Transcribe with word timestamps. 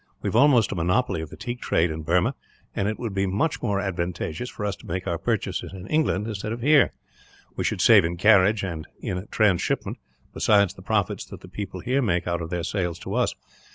We 0.23 0.29
have 0.29 0.35
almost 0.35 0.71
a 0.71 0.75
monopoly 0.75 1.21
of 1.21 1.29
the 1.29 1.37
teak 1.37 1.61
trade, 1.61 1.91
in 1.91 2.01
Burma; 2.01 2.33
and 2.75 2.87
it 2.87 2.97
would 2.97 3.13
be 3.13 3.27
much 3.27 3.61
more 3.61 3.79
advantageous 3.79 4.49
for 4.49 4.65
us 4.65 4.75
to 4.77 4.87
make 4.87 5.05
our 5.05 5.19
purchases 5.19 5.73
in 5.73 5.85
England, 5.85 6.25
instead 6.27 6.51
of 6.51 6.61
here. 6.61 6.91
We 7.55 7.63
should 7.63 7.81
save 7.81 8.03
in 8.03 8.17
carriage 8.17 8.63
and 8.63 8.87
in 8.99 9.27
trans 9.29 9.61
shipment, 9.61 9.99
besides 10.33 10.73
the 10.73 10.81
profits 10.81 11.23
that 11.25 11.41
the 11.41 11.47
people 11.47 11.81
here 11.81 12.01
make 12.01 12.27
out 12.27 12.41
of 12.41 12.49
their 12.49 12.63
sales 12.63 12.97
to 13.01 13.13
us. 13.13 13.35